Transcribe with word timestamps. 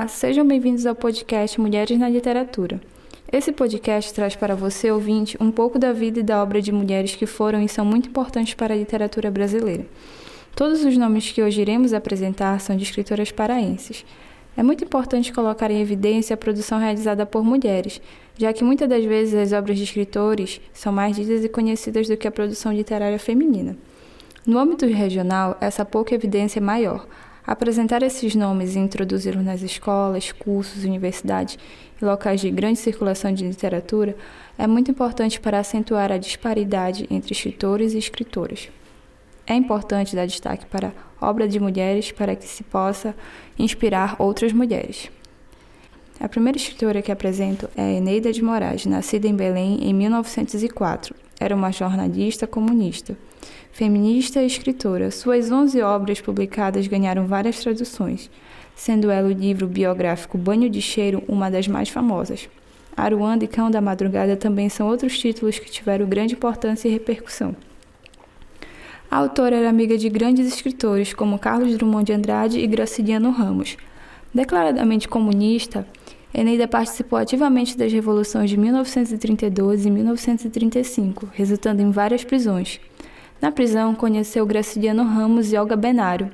Olá, 0.00 0.08
sejam 0.08 0.48
bem-vindos 0.48 0.86
ao 0.86 0.94
podcast 0.94 1.60
Mulheres 1.60 1.98
na 1.98 2.08
Literatura. 2.08 2.80
Esse 3.30 3.52
podcast 3.52 4.14
traz 4.14 4.34
para 4.34 4.56
você, 4.56 4.90
ouvinte, 4.90 5.36
um 5.38 5.50
pouco 5.50 5.78
da 5.78 5.92
vida 5.92 6.20
e 6.20 6.22
da 6.22 6.42
obra 6.42 6.62
de 6.62 6.72
mulheres 6.72 7.14
que 7.14 7.26
foram 7.26 7.62
e 7.62 7.68
são 7.68 7.84
muito 7.84 8.08
importantes 8.08 8.54
para 8.54 8.72
a 8.72 8.76
literatura 8.78 9.30
brasileira. 9.30 9.84
Todos 10.56 10.82
os 10.86 10.96
nomes 10.96 11.30
que 11.30 11.42
hoje 11.42 11.60
iremos 11.60 11.92
apresentar 11.92 12.58
são 12.60 12.74
de 12.78 12.82
escritoras 12.82 13.30
paraenses. 13.30 14.06
É 14.56 14.62
muito 14.62 14.84
importante 14.84 15.34
colocar 15.34 15.70
em 15.70 15.82
evidência 15.82 16.32
a 16.32 16.38
produção 16.38 16.78
realizada 16.78 17.26
por 17.26 17.44
mulheres, 17.44 18.00
já 18.38 18.54
que 18.54 18.64
muitas 18.64 18.88
das 18.88 19.04
vezes 19.04 19.34
as 19.34 19.52
obras 19.52 19.76
de 19.76 19.84
escritores 19.84 20.62
são 20.72 20.90
mais 20.90 21.14
ditas 21.14 21.44
e 21.44 21.48
conhecidas 21.50 22.08
do 22.08 22.16
que 22.16 22.26
a 22.26 22.32
produção 22.32 22.72
literária 22.72 23.18
feminina. 23.18 23.76
No 24.46 24.58
âmbito 24.58 24.86
regional, 24.86 25.58
essa 25.60 25.84
pouca 25.84 26.14
evidência 26.14 26.58
é 26.58 26.62
maior, 26.62 27.06
Apresentar 27.46 28.02
esses 28.02 28.34
nomes 28.34 28.76
e 28.76 28.78
introduzi-los 28.78 29.44
nas 29.44 29.62
escolas, 29.62 30.30
cursos, 30.30 30.84
universidades 30.84 31.58
e 32.00 32.04
locais 32.04 32.40
de 32.40 32.50
grande 32.50 32.78
circulação 32.78 33.32
de 33.32 33.46
literatura 33.46 34.16
é 34.58 34.66
muito 34.66 34.90
importante 34.90 35.40
para 35.40 35.58
acentuar 35.58 36.12
a 36.12 36.18
disparidade 36.18 37.06
entre 37.10 37.32
escritores 37.32 37.94
e 37.94 37.98
escritoras. 37.98 38.68
É 39.46 39.54
importante 39.54 40.14
dar 40.14 40.26
destaque 40.26 40.66
para 40.66 40.92
obra 41.20 41.48
de 41.48 41.58
mulheres 41.58 42.12
para 42.12 42.36
que 42.36 42.46
se 42.46 42.62
possa 42.62 43.14
inspirar 43.58 44.16
outras 44.18 44.52
mulheres. 44.52 45.10
A 46.20 46.28
primeira 46.28 46.58
escritora 46.58 47.00
que 47.00 47.10
apresento 47.10 47.68
é 47.74 47.94
Eneida 47.94 48.30
de 48.30 48.42
Moraes, 48.42 48.84
nascida 48.84 49.26
em 49.26 49.34
Belém 49.34 49.78
em 49.82 49.94
1904. 49.94 51.14
Era 51.40 51.56
uma 51.56 51.72
jornalista 51.72 52.46
comunista 52.46 53.16
feminista 53.72 54.42
e 54.42 54.46
escritora. 54.46 55.10
Suas 55.10 55.50
11 55.50 55.80
obras 55.82 56.20
publicadas 56.20 56.86
ganharam 56.86 57.26
várias 57.26 57.60
traduções, 57.60 58.30
sendo 58.74 59.10
ela 59.10 59.28
o 59.28 59.32
livro 59.32 59.66
biográfico 59.66 60.36
Banho 60.36 60.68
de 60.68 60.80
Cheiro 60.80 61.22
uma 61.28 61.50
das 61.50 61.66
mais 61.68 61.88
famosas. 61.88 62.48
Aruanda 62.96 63.44
e 63.44 63.48
Cão 63.48 63.70
da 63.70 63.80
Madrugada 63.80 64.36
também 64.36 64.68
são 64.68 64.88
outros 64.88 65.18
títulos 65.18 65.58
que 65.58 65.70
tiveram 65.70 66.06
grande 66.06 66.34
importância 66.34 66.88
e 66.88 66.92
repercussão. 66.92 67.54
A 69.10 69.16
autora 69.16 69.56
era 69.56 69.68
amiga 69.68 69.96
de 69.96 70.08
grandes 70.08 70.46
escritores 70.46 71.12
como 71.14 71.38
Carlos 71.38 71.76
Drummond 71.76 72.04
de 72.04 72.12
Andrade 72.12 72.58
e 72.60 72.66
Graciliano 72.66 73.30
Ramos. 73.30 73.76
Declaradamente 74.32 75.08
comunista, 75.08 75.86
Eneida 76.32 76.68
participou 76.68 77.18
ativamente 77.18 77.76
das 77.76 77.92
revoluções 77.92 78.48
de 78.50 78.56
1932 78.56 79.86
e 79.86 79.90
1935, 79.90 81.28
resultando 81.32 81.82
em 81.82 81.90
várias 81.90 82.22
prisões. 82.22 82.80
Na 83.40 83.50
prisão, 83.50 83.94
conheceu 83.94 84.46
Graciliano 84.46 85.02
Ramos 85.02 85.52
e 85.52 85.56
Olga 85.56 85.74
Benário. 85.74 86.30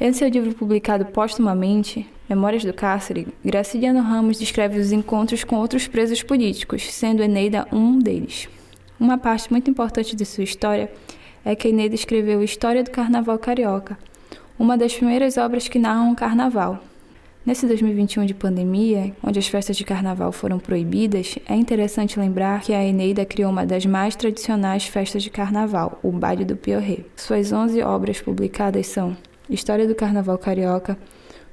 Em 0.00 0.12
seu 0.12 0.28
livro 0.28 0.54
publicado 0.54 1.06
póstumamente, 1.06 2.06
Memórias 2.28 2.64
do 2.64 2.72
Cárcere, 2.72 3.28
Graciliano 3.44 4.00
Ramos 4.00 4.36
descreve 4.36 4.80
os 4.80 4.90
encontros 4.90 5.44
com 5.44 5.56
outros 5.56 5.86
presos 5.86 6.24
políticos, 6.24 6.92
sendo 6.92 7.22
Eneida 7.22 7.68
um 7.70 8.00
deles. 8.00 8.48
Uma 8.98 9.16
parte 9.16 9.48
muito 9.50 9.70
importante 9.70 10.16
de 10.16 10.24
sua 10.24 10.42
história 10.42 10.90
é 11.44 11.54
que 11.54 11.68
Eneida 11.68 11.94
escreveu 11.94 12.42
História 12.42 12.82
do 12.82 12.90
Carnaval 12.90 13.38
Carioca, 13.38 13.96
uma 14.58 14.76
das 14.76 14.92
primeiras 14.92 15.36
obras 15.36 15.68
que 15.68 15.78
narram 15.78 16.10
o 16.10 16.16
carnaval, 16.16 16.82
Nesse 17.46 17.64
2021 17.68 18.26
de 18.26 18.34
pandemia, 18.34 19.14
onde 19.22 19.38
as 19.38 19.46
festas 19.46 19.76
de 19.76 19.84
carnaval 19.84 20.32
foram 20.32 20.58
proibidas, 20.58 21.38
é 21.48 21.54
interessante 21.54 22.18
lembrar 22.18 22.60
que 22.60 22.72
a 22.72 22.84
Eneida 22.84 23.24
criou 23.24 23.52
uma 23.52 23.64
das 23.64 23.86
mais 23.86 24.16
tradicionais 24.16 24.86
festas 24.86 25.22
de 25.22 25.30
carnaval, 25.30 26.00
o 26.02 26.10
Baile 26.10 26.44
do 26.44 26.56
Piorré. 26.56 27.04
Suas 27.14 27.52
11 27.52 27.80
obras 27.82 28.20
publicadas 28.20 28.88
são 28.88 29.16
História 29.48 29.86
do 29.86 29.94
Carnaval 29.94 30.36
Carioca, 30.38 30.98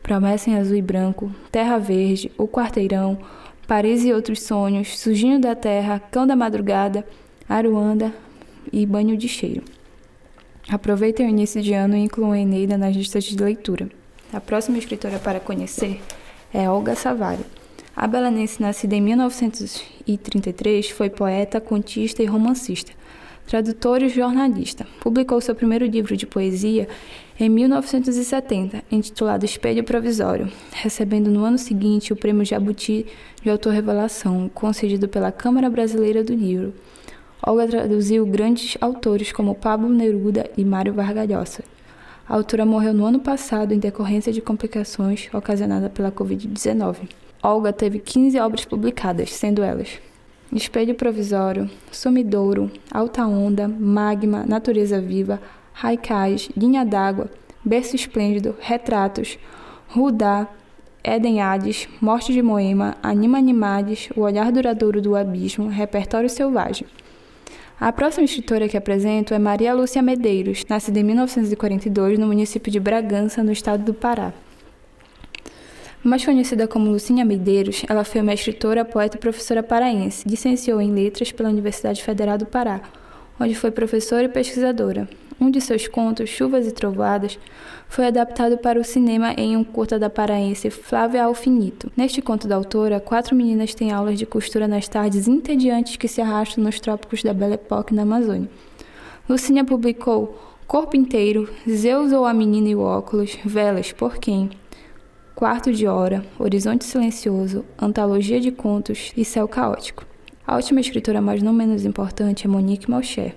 Promessa 0.01 0.49
em 0.49 0.55
Azul 0.55 0.77
e 0.77 0.81
Branco, 0.81 1.31
Terra 1.51 1.77
Verde, 1.77 2.31
O 2.39 2.47
Quarteirão, 2.47 3.19
Paris 3.67 4.03
e 4.03 4.11
Outros 4.11 4.41
Sonhos, 4.41 4.97
Sujinho 4.97 5.39
da 5.39 5.53
Terra, 5.53 5.99
Cão 6.09 6.25
da 6.25 6.35
Madrugada, 6.35 7.05
Aruanda 7.47 8.11
e 8.71 8.83
Banho 8.83 9.15
de 9.15 9.27
Cheiro. 9.27 9.61
Aproveitem 10.67 11.27
o 11.27 11.29
início 11.29 11.61
de 11.61 11.71
ano 11.71 11.95
e 11.95 11.99
incluam 11.99 12.31
a 12.31 12.39
Eneida 12.39 12.79
nas 12.79 12.95
listas 12.95 13.25
de 13.25 13.37
leitura. 13.37 13.87
A 14.33 14.41
próxima 14.41 14.79
escritora 14.79 15.19
para 15.19 15.39
conhecer 15.39 16.01
é 16.51 16.67
Olga 16.67 16.95
Savário. 16.95 17.45
A 17.95 18.07
belenense, 18.07 18.59
nascida 18.59 18.95
em 18.95 19.01
1933, 19.01 20.89
foi 20.89 21.07
poeta, 21.07 21.61
contista 21.61 22.23
e 22.23 22.25
romancista, 22.25 22.91
tradutora 23.45 24.05
e 24.05 24.09
jornalista. 24.09 24.87
Publicou 24.99 25.39
seu 25.39 25.53
primeiro 25.53 25.85
livro 25.85 26.17
de 26.17 26.25
poesia 26.25 26.87
em 27.39 27.47
1970, 27.47 28.83
intitulado 28.91 29.45
Espelho 29.45 29.83
Provisório, 29.83 30.51
recebendo 30.71 31.29
no 31.29 31.45
ano 31.45 31.59
seguinte 31.59 32.11
o 32.11 32.15
Prêmio 32.15 32.43
Jabuti 32.43 33.05
de 33.39 33.51
Autor 33.51 33.73
Revelação, 33.73 34.49
concedido 34.51 35.07
pela 35.07 35.31
Câmara 35.31 35.69
Brasileira 35.69 36.23
do 36.23 36.33
Livro. 36.33 36.73
Olga 37.45 37.67
traduziu 37.67 38.25
grandes 38.25 38.77
autores 38.81 39.31
como 39.31 39.53
Pablo 39.53 39.89
Neruda 39.89 40.49
e 40.57 40.65
Mário 40.65 40.93
Vargas 40.93 41.29
Llosa. 41.29 41.72
A 42.27 42.35
autora 42.35 42.65
morreu 42.65 42.93
no 42.93 43.05
ano 43.05 43.19
passado 43.19 43.73
em 43.73 43.79
decorrência 43.79 44.31
de 44.31 44.41
complicações 44.41 45.29
ocasionadas 45.33 45.91
pela 45.91 46.11
Covid-19. 46.11 47.09
Olga 47.41 47.73
teve 47.73 47.99
15 47.99 48.39
obras 48.39 48.63
publicadas, 48.63 49.33
sendo 49.33 49.61
elas 49.61 49.99
Espelho 50.55 50.95
Provisório, 50.95 51.69
Sumidouro, 51.91 52.71
Alta 52.89 53.25
Onda, 53.25 53.67
Magma, 53.67 54.45
Natureza 54.47 55.01
Viva, 55.01 55.41
Raikais, 55.73 56.49
Linha 56.55 56.85
d'Água, 56.85 57.29
Berço 57.65 57.95
Esplêndido, 57.95 58.55
Retratos, 58.59 59.37
Rudá, 59.89 60.47
Eden 61.03 61.41
Hades, 61.41 61.89
Morte 61.99 62.31
de 62.31 62.41
Moema, 62.41 62.95
Anima 63.03 63.37
Animades, 63.37 64.09
O 64.15 64.21
Olhar 64.21 64.49
Duradouro 64.51 65.01
do 65.01 65.15
Abismo, 65.15 65.67
Repertório 65.67 66.29
Selvagem. 66.29 66.87
A 67.83 67.91
próxima 67.91 68.23
escritora 68.23 68.69
que 68.69 68.77
apresento 68.77 69.33
é 69.33 69.37
Maria 69.37 69.73
Lúcia 69.73 70.01
Medeiros, 70.01 70.63
nascida 70.69 71.01
em 71.01 71.03
1942 71.03 72.17
no 72.17 72.27
município 72.27 72.71
de 72.71 72.79
Bragança, 72.79 73.43
no 73.43 73.51
estado 73.51 73.83
do 73.83 73.93
Pará. 73.93 74.31
Mais 76.01 76.23
conhecida 76.23 76.65
como 76.65 76.89
Lucinha 76.89 77.25
Medeiros, 77.25 77.83
ela 77.89 78.05
foi 78.05 78.21
uma 78.21 78.33
escritora, 78.33 78.85
poeta 78.85 79.17
e 79.17 79.19
professora 79.19 79.61
paraense. 79.61 80.25
Licenciou 80.25 80.79
em 80.79 80.93
Letras 80.93 81.33
pela 81.33 81.49
Universidade 81.49 82.01
Federal 82.01 82.37
do 82.37 82.45
Pará, 82.45 82.79
onde 83.39 83.55
foi 83.55 83.71
professora 83.71 84.23
e 84.23 84.29
pesquisadora. 84.29 85.07
Um 85.39 85.49
de 85.49 85.59
seus 85.59 85.87
contos, 85.87 86.29
Chuvas 86.29 86.67
e 86.67 86.71
Trovoadas, 86.71 87.37
foi 87.89 88.07
adaptado 88.07 88.57
para 88.57 88.79
o 88.79 88.83
cinema 88.83 89.33
em 89.37 89.57
um 89.57 89.63
curta 89.63 89.99
da 89.99 90.09
paraense 90.09 90.69
Flávia 90.69 91.25
Alfinito. 91.25 91.91
Neste 91.97 92.21
conto 92.21 92.47
da 92.47 92.55
autora, 92.55 92.99
quatro 92.99 93.35
meninas 93.35 93.75
têm 93.75 93.91
aulas 93.91 94.17
de 94.17 94.25
costura 94.25 94.67
nas 94.67 94.87
tardes 94.87 95.27
entediantes 95.27 95.95
que 95.95 96.07
se 96.07 96.21
arrastam 96.21 96.63
nos 96.63 96.79
trópicos 96.79 97.23
da 97.23 97.33
Belle 97.33 97.55
Époque 97.55 97.93
na 97.93 98.03
Amazônia. 98.03 98.49
Lucinha 99.27 99.63
publicou 99.63 100.39
Corpo 100.65 100.95
Inteiro, 100.95 101.49
Zeus 101.69 102.11
ou 102.11 102.25
a 102.25 102.33
Menina 102.33 102.69
e 102.69 102.75
o 102.75 102.81
Óculos, 102.81 103.37
Velas, 103.43 103.91
por 103.91 104.17
quem? 104.17 104.49
Quarto 105.35 105.73
de 105.73 105.87
Hora, 105.87 106.25
Horizonte 106.39 106.85
Silencioso, 106.85 107.65
Antologia 107.77 108.39
de 108.39 108.51
Contos 108.51 109.11
e 109.17 109.25
Céu 109.25 109.47
Caótico. 109.47 110.12
A 110.45 110.57
última 110.57 110.81
escritora, 110.81 111.21
mas 111.21 111.41
não 111.41 111.53
menos 111.53 111.85
importante, 111.85 112.45
é 112.45 112.49
Monique 112.49 112.91
Malcher. 112.91 113.33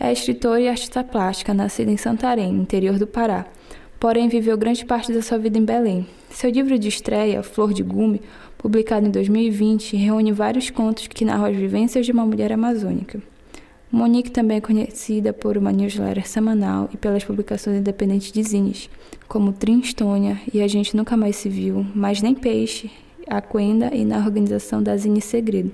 É 0.00 0.10
escritora 0.10 0.58
e 0.58 0.66
artista 0.66 1.04
plástica, 1.04 1.52
nascida 1.52 1.90
em 1.90 1.98
Santarém, 1.98 2.54
interior 2.54 2.98
do 2.98 3.06
Pará, 3.06 3.44
porém 4.00 4.28
viveu 4.28 4.56
grande 4.56 4.82
parte 4.82 5.12
da 5.12 5.20
sua 5.20 5.36
vida 5.36 5.58
em 5.58 5.64
Belém. 5.64 6.06
Seu 6.30 6.48
livro 6.48 6.78
de 6.78 6.88
estreia, 6.88 7.42
Flor 7.42 7.74
de 7.74 7.82
Gume, 7.82 8.22
publicado 8.56 9.06
em 9.06 9.10
2020, 9.10 9.94
reúne 9.94 10.32
vários 10.32 10.70
contos 10.70 11.06
que 11.06 11.22
narram 11.22 11.44
as 11.44 11.54
vivências 11.54 12.06
de 12.06 12.12
uma 12.12 12.24
mulher 12.24 12.50
amazônica. 12.50 13.20
Monique 13.90 14.30
também 14.30 14.56
é 14.56 14.60
conhecida 14.62 15.34
por 15.34 15.58
uma 15.58 15.70
newsletter 15.70 16.26
semanal 16.26 16.88
e 16.94 16.96
pelas 16.96 17.22
publicações 17.22 17.76
independentes 17.76 18.32
de 18.32 18.42
zines, 18.42 18.88
como 19.28 19.52
Trinstônia 19.52 20.40
e 20.52 20.62
A 20.62 20.66
Gente 20.66 20.96
Nunca 20.96 21.14
Mais 21.14 21.36
Se 21.36 21.50
Viu, 21.50 21.84
Mas 21.94 22.22
Nem 22.22 22.34
Peixe, 22.34 22.90
A 23.26 23.42
Quenda 23.42 23.94
e 23.94 24.02
na 24.02 24.16
organização 24.16 24.82
da 24.82 24.96
Zine 24.96 25.20
Segredo 25.20 25.70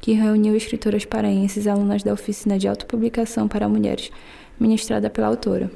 que 0.00 0.12
reuniu 0.12 0.56
escritoras 0.56 1.04
paraenses 1.04 1.66
alunas 1.66 2.02
da 2.02 2.12
oficina 2.12 2.58
de 2.58 2.66
autopublicação 2.66 3.46
para 3.46 3.68
mulheres, 3.68 4.10
ministrada 4.58 5.10
pela 5.10 5.26
autora. 5.26 5.70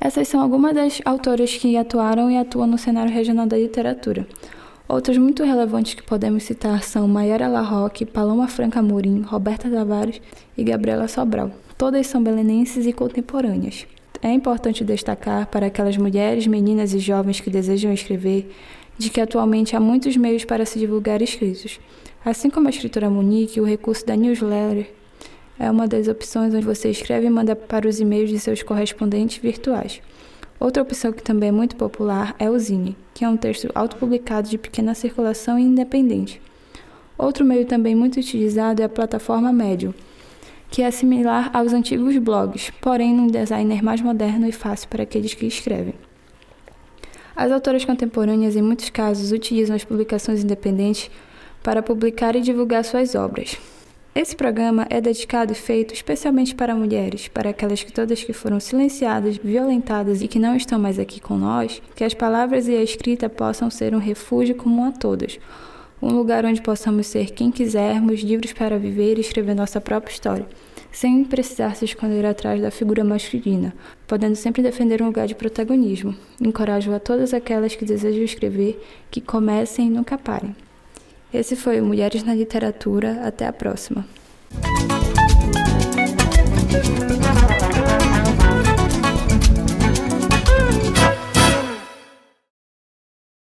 Essas 0.00 0.28
são 0.28 0.40
algumas 0.40 0.74
das 0.74 1.02
autoras 1.04 1.54
que 1.56 1.76
atuaram 1.76 2.30
e 2.30 2.36
atuam 2.38 2.66
no 2.66 2.78
cenário 2.78 3.12
regional 3.12 3.46
da 3.46 3.58
literatura. 3.58 4.26
Outras 4.88 5.18
muito 5.18 5.44
relevantes 5.44 5.94
que 5.94 6.02
podemos 6.02 6.42
citar 6.42 6.82
são 6.82 7.06
Mayara 7.06 7.46
Larroque, 7.46 8.06
Paloma 8.06 8.48
Franca 8.48 8.80
Amorim, 8.80 9.20
Roberta 9.20 9.70
Tavares 9.70 10.20
e 10.56 10.64
Gabriela 10.64 11.06
Sobral. 11.06 11.52
Todas 11.76 12.06
são 12.06 12.22
belenenses 12.22 12.86
e 12.86 12.92
contemporâneas. 12.92 13.86
É 14.22 14.32
importante 14.32 14.84
destacar 14.84 15.46
para 15.46 15.66
aquelas 15.66 15.96
mulheres, 15.96 16.46
meninas 16.46 16.92
e 16.92 16.98
jovens 16.98 17.40
que 17.40 17.48
desejam 17.48 17.92
escrever 17.92 18.50
de 18.98 19.10
que 19.10 19.20
atualmente 19.20 19.74
há 19.74 19.80
muitos 19.80 20.16
meios 20.16 20.44
para 20.44 20.66
se 20.66 20.78
divulgar 20.78 21.22
escritos. 21.22 21.80
Assim 22.24 22.50
como 22.50 22.66
a 22.66 22.70
escritora 22.70 23.08
Monique, 23.08 23.60
o 23.60 23.64
recurso 23.64 24.04
da 24.04 24.16
newsletter 24.16 24.90
é 25.58 25.70
uma 25.70 25.86
das 25.86 26.08
opções 26.08 26.54
onde 26.54 26.64
você 26.64 26.90
escreve 26.90 27.26
e 27.26 27.30
manda 27.30 27.54
para 27.54 27.88
os 27.88 28.00
e-mails 28.00 28.30
de 28.30 28.38
seus 28.38 28.62
correspondentes 28.62 29.38
virtuais. 29.38 30.00
Outra 30.58 30.82
opção 30.82 31.12
que 31.12 31.22
também 31.22 31.48
é 31.48 31.52
muito 31.52 31.76
popular 31.76 32.34
é 32.38 32.50
o 32.50 32.58
Zine, 32.58 32.96
que 33.14 33.24
é 33.24 33.28
um 33.28 33.36
texto 33.36 33.70
autopublicado 33.74 34.48
de 34.48 34.58
pequena 34.58 34.94
circulação 34.94 35.58
e 35.58 35.62
independente. 35.62 36.40
Outro 37.16 37.44
meio 37.44 37.66
também 37.66 37.94
muito 37.94 38.18
utilizado 38.18 38.80
é 38.80 38.84
a 38.84 38.88
plataforma 38.88 39.52
Medium, 39.52 39.92
que 40.70 40.82
é 40.82 40.90
similar 40.90 41.50
aos 41.52 41.72
antigos 41.72 42.16
blogs, 42.18 42.70
porém 42.80 43.14
num 43.14 43.26
designer 43.26 43.82
mais 43.82 44.00
moderno 44.00 44.46
e 44.46 44.52
fácil 44.52 44.88
para 44.88 45.02
aqueles 45.02 45.34
que 45.34 45.46
escrevem. 45.46 45.94
As 47.40 47.50
autoras 47.50 47.86
contemporâneas, 47.86 48.54
em 48.54 48.60
muitos 48.60 48.90
casos, 48.90 49.32
utilizam 49.32 49.74
as 49.74 49.82
publicações 49.82 50.44
independentes 50.44 51.10
para 51.62 51.82
publicar 51.82 52.36
e 52.36 52.42
divulgar 52.42 52.84
suas 52.84 53.14
obras. 53.14 53.56
Esse 54.14 54.36
programa 54.36 54.86
é 54.90 55.00
dedicado 55.00 55.50
e 55.50 55.54
feito 55.54 55.94
especialmente 55.94 56.54
para 56.54 56.74
mulheres, 56.74 57.28
para 57.28 57.48
aquelas 57.48 57.82
que 57.82 57.90
todas 57.90 58.22
que 58.22 58.34
foram 58.34 58.60
silenciadas, 58.60 59.38
violentadas 59.38 60.20
e 60.20 60.28
que 60.28 60.38
não 60.38 60.54
estão 60.54 60.78
mais 60.78 60.98
aqui 60.98 61.18
com 61.18 61.38
nós, 61.38 61.80
que 61.96 62.04
as 62.04 62.12
palavras 62.12 62.68
e 62.68 62.76
a 62.76 62.82
escrita 62.82 63.26
possam 63.26 63.70
ser 63.70 63.94
um 63.94 63.98
refúgio 63.98 64.54
comum 64.54 64.84
a 64.84 64.92
todas, 64.92 65.40
um 66.02 66.12
lugar 66.12 66.44
onde 66.44 66.60
possamos 66.60 67.06
ser 67.06 67.30
quem 67.30 67.50
quisermos, 67.50 68.20
livres 68.20 68.52
para 68.52 68.78
viver 68.78 69.16
e 69.16 69.22
escrever 69.22 69.54
nossa 69.54 69.80
própria 69.80 70.12
história, 70.12 70.46
sem 70.92 71.24
precisar 71.24 71.76
se 71.76 71.84
esconder 71.84 72.26
atrás 72.26 72.60
da 72.60 72.70
figura 72.70 73.04
masculina, 73.04 73.74
podendo 74.06 74.36
sempre 74.36 74.62
defender 74.62 75.02
um 75.02 75.06
lugar 75.06 75.26
de 75.26 75.34
protagonismo. 75.34 76.14
Encorajo 76.40 76.92
a 76.92 77.00
todas 77.00 77.32
aquelas 77.32 77.74
que 77.74 77.84
desejam 77.84 78.22
escrever 78.22 78.82
que 79.10 79.20
comecem 79.20 79.86
e 79.86 79.90
nunca 79.90 80.18
parem. 80.18 80.54
Esse 81.32 81.54
foi 81.54 81.80
Mulheres 81.80 82.24
na 82.24 82.34
Literatura. 82.34 83.20
Até 83.24 83.46
a 83.46 83.52
próxima. 83.52 84.04